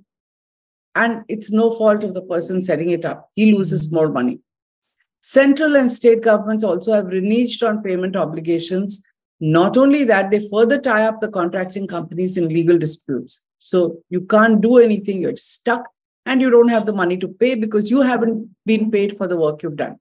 And 0.96 1.24
it's 1.28 1.52
no 1.52 1.72
fault 1.72 2.04
of 2.04 2.14
the 2.14 2.22
person 2.22 2.62
setting 2.62 2.90
it 2.90 3.06
up. 3.06 3.30
He 3.36 3.54
loses 3.54 3.90
hmm. 3.90 3.96
more 3.96 4.10
money. 4.10 4.40
Central 5.24 5.76
and 5.76 5.92
state 5.92 6.22
governments 6.22 6.64
also 6.64 6.94
have 6.94 7.06
reneged 7.06 7.68
on 7.68 7.84
payment 7.84 8.16
obligations. 8.16 9.06
Not 9.40 9.78
only 9.78 10.04
that, 10.06 10.32
they 10.32 10.48
further 10.50 10.80
tie 10.80 11.06
up 11.06 11.22
the 11.22 11.28
contracting 11.28 11.88
companies 11.88 12.38
in 12.38 12.48
legal 12.48 12.78
disputes. 12.78 13.46
So 13.58 14.00
you 14.10 14.22
can't 14.22 14.62
do 14.62 14.78
anything, 14.78 15.22
you're 15.22 15.38
stuck, 15.38 15.86
and 16.26 16.42
you 16.42 16.50
don't 16.50 16.70
have 16.70 16.86
the 16.86 16.94
money 16.94 17.18
to 17.18 17.28
pay 17.28 17.56
because 17.56 17.90
you 17.90 18.02
haven't 18.02 18.50
been 18.66 18.92
paid 18.92 19.18
for 19.18 19.28
the 19.28 19.38
work 19.38 19.64
you've 19.64 19.76
done. 19.76 19.98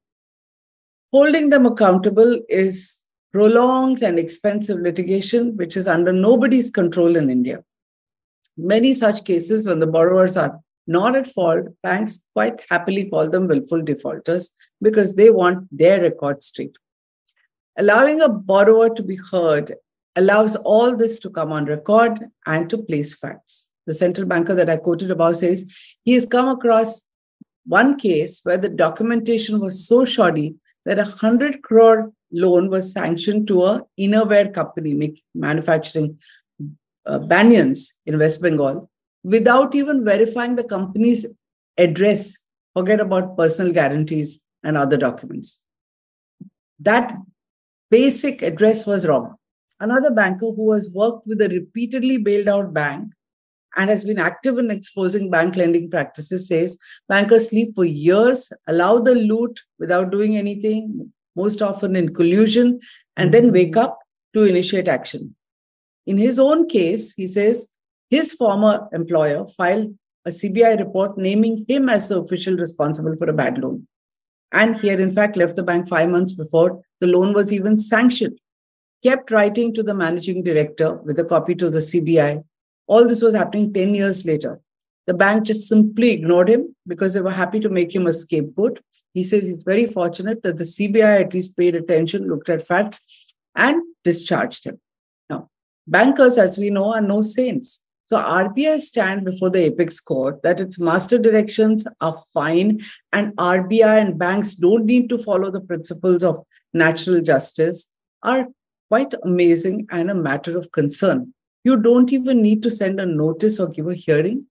Holding 1.12 1.48
them 1.48 1.66
accountable 1.66 2.40
is 2.48 3.04
prolonged 3.32 4.02
and 4.02 4.18
expensive 4.18 4.78
litigation, 4.78 5.56
which 5.56 5.76
is 5.76 5.88
under 5.88 6.12
nobody's 6.12 6.70
control 6.70 7.16
in 7.16 7.30
India. 7.30 7.64
Many 8.56 8.94
such 8.94 9.24
cases, 9.24 9.66
when 9.66 9.78
the 9.78 9.86
borrowers 9.86 10.36
are 10.36 10.60
not 10.86 11.16
at 11.16 11.26
fault, 11.26 11.66
banks 11.82 12.28
quite 12.32 12.62
happily 12.68 13.08
call 13.08 13.30
them 13.30 13.46
willful 13.46 13.82
defaulters 13.82 14.50
because 14.82 15.14
they 15.14 15.30
want 15.30 15.66
their 15.76 16.00
record 16.00 16.42
straight. 16.42 16.76
Allowing 17.78 18.20
a 18.20 18.28
borrower 18.28 18.90
to 18.90 19.02
be 19.02 19.16
heard 19.16 19.74
allows 20.16 20.56
all 20.56 20.96
this 20.96 21.20
to 21.20 21.30
come 21.30 21.52
on 21.52 21.64
record 21.66 22.20
and 22.46 22.68
to 22.68 22.78
place 22.78 23.14
facts. 23.14 23.69
The 23.90 23.94
central 23.94 24.28
banker 24.28 24.54
that 24.54 24.70
I 24.70 24.76
quoted 24.76 25.10
about, 25.10 25.38
says 25.38 25.68
he 26.04 26.12
has 26.12 26.24
come 26.24 26.46
across 26.46 27.08
one 27.66 27.98
case 27.98 28.38
where 28.44 28.56
the 28.56 28.68
documentation 28.68 29.58
was 29.58 29.84
so 29.84 30.04
shoddy 30.04 30.54
that 30.84 31.00
a 31.00 31.02
100 31.02 31.60
crore 31.62 32.12
loan 32.30 32.70
was 32.70 32.92
sanctioned 32.92 33.48
to 33.48 33.64
a 33.64 33.82
innerwear 33.98 34.54
company 34.54 34.94
make, 34.94 35.24
manufacturing 35.34 36.20
uh, 37.04 37.18
banyans 37.18 37.94
in 38.06 38.16
West 38.16 38.40
Bengal 38.40 38.88
without 39.24 39.74
even 39.74 40.04
verifying 40.04 40.54
the 40.54 40.62
company's 40.62 41.26
address. 41.76 42.38
Forget 42.74 43.00
about 43.00 43.36
personal 43.36 43.72
guarantees 43.72 44.40
and 44.62 44.76
other 44.76 44.96
documents. 44.96 45.64
That 46.78 47.12
basic 47.90 48.42
address 48.42 48.86
was 48.86 49.04
wrong. 49.04 49.34
Another 49.80 50.12
banker 50.12 50.52
who 50.52 50.70
has 50.74 50.88
worked 50.90 51.26
with 51.26 51.42
a 51.42 51.48
repeatedly 51.48 52.18
bailed 52.18 52.46
out 52.46 52.72
bank 52.72 53.10
and 53.76 53.90
has 53.90 54.04
been 54.04 54.18
active 54.18 54.58
in 54.58 54.70
exposing 54.70 55.30
bank 55.30 55.56
lending 55.56 55.90
practices 55.90 56.48
says 56.48 56.78
bankers 57.08 57.50
sleep 57.50 57.74
for 57.74 57.84
years, 57.84 58.52
allow 58.66 58.98
the 58.98 59.14
loot 59.14 59.60
without 59.78 60.10
doing 60.10 60.36
anything, 60.36 61.12
most 61.36 61.62
often 61.62 61.96
in 61.96 62.14
collusion, 62.14 62.80
and 63.16 63.32
then 63.32 63.44
mm-hmm. 63.44 63.54
wake 63.54 63.76
up 63.76 63.98
to 64.34 64.44
initiate 64.44 64.88
action. 64.88 65.34
In 66.06 66.18
his 66.18 66.38
own 66.38 66.68
case, 66.68 67.14
he 67.14 67.26
says 67.26 67.68
his 68.10 68.32
former 68.32 68.88
employer 68.92 69.46
filed 69.46 69.94
a 70.26 70.30
CBI 70.30 70.78
report 70.78 71.16
naming 71.16 71.64
him 71.68 71.88
as 71.88 72.08
the 72.08 72.20
official 72.20 72.56
responsible 72.56 73.16
for 73.16 73.28
a 73.30 73.32
bad 73.32 73.58
loan. 73.58 73.86
And 74.52 74.76
he 74.76 74.88
had, 74.88 75.00
in 75.00 75.12
fact, 75.12 75.36
left 75.36 75.56
the 75.56 75.62
bank 75.62 75.88
five 75.88 76.10
months 76.10 76.32
before 76.32 76.82
the 77.00 77.06
loan 77.06 77.32
was 77.32 77.52
even 77.52 77.76
sanctioned. 77.78 78.38
Kept 79.02 79.30
writing 79.30 79.72
to 79.74 79.82
the 79.82 79.94
managing 79.94 80.42
director 80.42 80.94
with 81.04 81.18
a 81.18 81.24
copy 81.24 81.54
to 81.54 81.70
the 81.70 81.78
CBI 81.78 82.44
All 82.90 83.06
this 83.06 83.22
was 83.22 83.36
happening 83.36 83.72
10 83.72 83.94
years 83.94 84.26
later. 84.26 84.60
The 85.06 85.14
bank 85.14 85.44
just 85.44 85.68
simply 85.68 86.10
ignored 86.10 86.50
him 86.50 86.74
because 86.88 87.14
they 87.14 87.20
were 87.20 87.30
happy 87.30 87.60
to 87.60 87.68
make 87.68 87.94
him 87.94 88.08
a 88.08 88.12
scapegoat. 88.12 88.80
He 89.14 89.22
says 89.22 89.46
he's 89.46 89.62
very 89.62 89.86
fortunate 89.86 90.42
that 90.42 90.56
the 90.56 90.64
CBI 90.64 91.20
at 91.20 91.32
least 91.32 91.56
paid 91.56 91.76
attention, 91.76 92.28
looked 92.28 92.48
at 92.48 92.66
facts, 92.66 93.00
and 93.54 93.80
discharged 94.02 94.64
him. 94.66 94.80
Now, 95.28 95.50
bankers, 95.86 96.36
as 96.36 96.58
we 96.58 96.70
know, 96.70 96.92
are 96.92 97.00
no 97.00 97.22
saints. 97.22 97.84
So 98.02 98.16
RBI 98.16 98.80
stand 98.80 99.24
before 99.24 99.50
the 99.50 99.66
apex 99.66 100.00
court 100.00 100.42
that 100.42 100.58
its 100.58 100.80
master 100.80 101.16
directions 101.16 101.86
are 102.00 102.20
fine 102.34 102.80
and 103.12 103.36
RBI 103.36 104.00
and 104.00 104.18
banks 104.18 104.54
don't 104.56 104.84
need 104.84 105.08
to 105.10 105.18
follow 105.18 105.52
the 105.52 105.60
principles 105.60 106.24
of 106.24 106.44
natural 106.74 107.20
justice 107.20 107.94
are 108.24 108.48
quite 108.88 109.14
amazing 109.22 109.86
and 109.92 110.10
a 110.10 110.14
matter 110.16 110.58
of 110.58 110.72
concern. 110.72 111.32
You 111.64 111.76
don't 111.76 112.12
even 112.12 112.42
need 112.42 112.62
to 112.62 112.70
send 112.70 113.00
a 113.00 113.06
notice 113.06 113.60
or 113.60 113.68
give 113.68 113.88
a 113.88 113.94
hearing. 113.94 114.46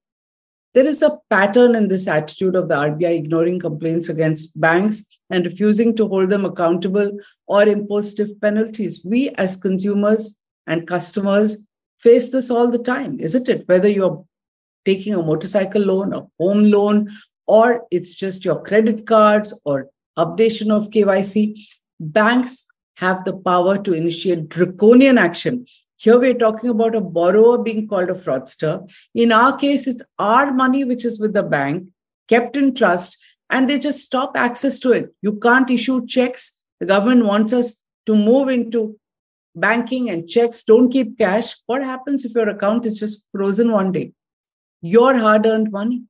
There 0.76 0.86
is 0.86 1.02
a 1.02 1.18
pattern 1.30 1.74
in 1.74 1.88
this 1.88 2.08
attitude 2.08 2.56
of 2.56 2.70
the 2.70 2.76
RBI 2.76 3.18
ignoring 3.18 3.60
complaints 3.60 4.10
against 4.10 4.60
banks 4.60 5.04
and 5.32 5.46
refusing 5.46 5.96
to 5.96 6.08
hold 6.08 6.30
them 6.30 6.46
accountable 6.46 7.18
or 7.48 7.64
impose 7.64 8.12
stiff 8.12 8.30
penalties. 8.40 9.04
We, 9.04 9.30
as 9.30 9.56
consumers 9.56 10.40
and 10.68 10.88
customers, 10.88 11.68
face 12.00 12.30
this 12.30 12.52
all 12.52 12.70
the 12.70 12.84
time, 12.84 13.20
isn't 13.20 13.50
it? 13.50 13.68
Whether 13.68 13.90
you're 13.90 14.24
taking 14.86 15.16
a 15.16 15.24
motorcycle 15.24 15.82
loan, 15.82 16.14
a 16.14 16.28
home 16.40 16.66
loan, 16.66 17.10
or 17.48 17.88
it's 17.90 18.14
just 18.14 18.46
your 18.46 18.62
credit 18.62 19.08
cards 19.08 19.60
or 19.66 19.90
updation 20.18 20.72
of 20.72 20.92
KYC, 20.92 21.60
banks 22.00 22.66
have 22.98 23.26
the 23.26 23.36
power 23.36 23.78
to 23.80 23.94
initiate 23.94 24.50
draconian 24.50 25.18
action. 25.18 25.66
Here 26.00 26.18
we're 26.18 26.34
talking 26.34 26.70
about 26.70 26.96
a 26.96 27.02
borrower 27.02 27.58
being 27.58 27.86
called 27.86 28.10
a 28.10 28.14
fraudster. 28.14 28.90
In 29.14 29.34
our 29.34 29.58
case, 29.58 29.86
it's 29.86 30.02
our 30.18 30.54
money 30.54 30.86
which 30.86 31.04
is 31.04 31.20
with 31.20 31.34
the 31.34 31.44
bank, 31.44 31.90
kept 32.30 32.56
in 32.56 32.74
trust, 32.74 33.18
and 33.50 33.70
they 33.70 33.78
just 33.78 34.00
stop 34.00 34.32
access 34.38 34.80
to 34.80 34.94
it. 34.94 35.14
You 35.22 35.34
can't 35.40 35.70
issue 35.70 36.06
checks. 36.06 36.64
The 36.80 36.86
government 36.86 37.26
wants 37.26 37.52
us 37.52 37.84
to 38.06 38.16
move 38.16 38.48
into 38.48 38.98
banking 39.56 40.10
and 40.10 40.26
checks, 40.30 40.64
don't 40.64 40.90
keep 40.90 41.18
cash. 41.18 41.58
What 41.66 41.84
happens 41.84 42.24
if 42.24 42.34
your 42.34 42.48
account 42.48 42.86
is 42.86 42.98
just 42.98 43.26
frozen 43.34 43.74
one 43.74 43.92
day? 43.92 44.14
Your 44.82 45.18
hard 45.18 45.46
earned 45.46 45.70
money. 45.70 46.04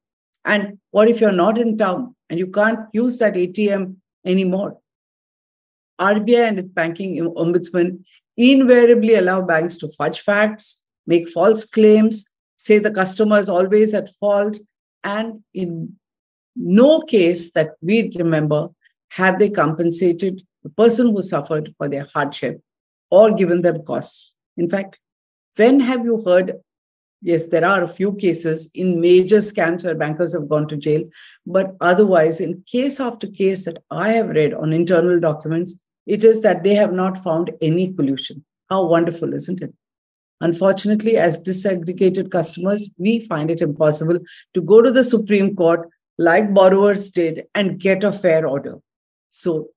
And 0.45 0.77
what 0.91 1.09
if 1.09 1.19
you're 1.19 1.31
not 1.31 1.57
in 1.57 1.79
town 1.79 2.15
and 2.29 2.37
you 2.37 2.45
can't 2.45 2.81
use 2.93 3.17
that 3.17 3.33
ATM 3.33 3.95
anymore? 4.23 4.77
RBI 5.99 6.47
and 6.47 6.59
its 6.59 6.69
banking 6.69 7.17
ombudsman 7.17 8.03
invariably 8.39 9.15
allow 9.15 9.41
banks 9.41 9.77
to 9.77 9.89
fudge 9.89 10.21
facts, 10.21 10.85
make 11.05 11.29
false 11.29 11.65
claims, 11.65 12.25
say 12.55 12.79
the 12.79 12.89
customer 12.89 13.37
is 13.37 13.49
always 13.49 13.93
at 13.93 14.09
fault, 14.19 14.57
and 15.03 15.43
in 15.53 15.95
no 16.55 17.01
case 17.01 17.51
that 17.51 17.71
we 17.81 18.11
remember 18.17 18.69
have 19.09 19.39
they 19.39 19.49
compensated 19.49 20.41
the 20.63 20.69
person 20.69 21.11
who 21.11 21.21
suffered 21.21 21.73
for 21.77 21.89
their 21.89 22.07
hardship 22.13 22.61
or 23.11 23.33
given 23.33 23.61
them 23.61 23.83
costs. 23.83 24.33
In 24.57 24.69
fact, 24.69 24.99
when 25.55 25.79
have 25.79 26.05
you 26.05 26.21
heard? 26.21 26.53
Yes, 27.21 27.47
there 27.47 27.65
are 27.65 27.83
a 27.83 27.87
few 27.87 28.13
cases 28.13 28.69
in 28.73 29.01
major 29.01 29.37
scams 29.37 29.83
where 29.83 29.95
bankers 29.95 30.33
have 30.33 30.47
gone 30.47 30.69
to 30.69 30.77
jail, 30.77 31.03
but 31.45 31.75
otherwise, 31.81 32.39
in 32.39 32.63
case 32.65 32.99
after 33.01 33.27
case 33.27 33.65
that 33.65 33.83
I 33.91 34.11
have 34.11 34.29
read 34.29 34.53
on 34.53 34.71
internal 34.71 35.19
documents, 35.19 35.83
it 36.15 36.23
is 36.23 36.41
that 36.41 36.63
they 36.63 36.75
have 36.75 36.93
not 36.93 37.23
found 37.23 37.51
any 37.61 37.93
collusion. 37.93 38.43
How 38.69 38.85
wonderful, 38.85 39.33
isn't 39.33 39.61
it? 39.61 39.73
Unfortunately, 40.41 41.17
as 41.17 41.43
disaggregated 41.43 42.31
customers, 42.31 42.89
we 42.97 43.19
find 43.21 43.51
it 43.51 43.61
impossible 43.61 44.19
to 44.53 44.61
go 44.61 44.81
to 44.81 44.91
the 44.91 45.03
Supreme 45.03 45.55
Court 45.55 45.89
like 46.17 46.53
borrowers 46.53 47.09
did 47.09 47.43
and 47.55 47.79
get 47.79 48.03
a 48.03 48.11
fair 48.11 48.45
order. 48.45 48.75
So, 49.29 49.69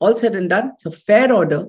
all 0.00 0.14
said 0.14 0.36
and 0.36 0.48
done, 0.48 0.72
so 0.78 0.90
fair 0.90 1.32
order 1.32 1.66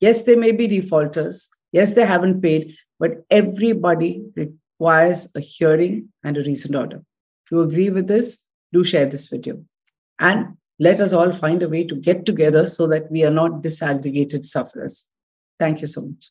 Yes, 0.00 0.24
they 0.24 0.36
may 0.36 0.52
be 0.52 0.66
defaulters. 0.66 1.48
Yes, 1.72 1.94
they 1.94 2.04
haven't 2.04 2.42
paid, 2.42 2.76
but 2.98 3.24
everybody 3.30 4.22
requires 4.36 5.32
a 5.34 5.40
hearing 5.40 6.10
and 6.22 6.36
a 6.36 6.42
reasoned 6.42 6.76
order. 6.76 6.98
If 7.44 7.52
you 7.52 7.60
agree 7.62 7.88
with 7.88 8.06
this, 8.06 8.44
do 8.72 8.84
share 8.84 9.06
this 9.06 9.28
video. 9.28 9.64
And 10.18 10.58
let 10.78 11.00
us 11.00 11.12
all 11.12 11.32
find 11.32 11.62
a 11.62 11.68
way 11.68 11.84
to 11.84 11.94
get 11.94 12.26
together 12.26 12.66
so 12.66 12.86
that 12.88 13.10
we 13.10 13.24
are 13.24 13.30
not 13.30 13.62
disaggregated 13.62 14.44
sufferers. 14.44 15.10
Thank 15.58 15.80
you 15.80 15.86
so 15.86 16.02
much. 16.02 16.30